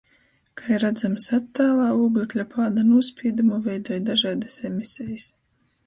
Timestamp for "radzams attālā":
0.83-1.91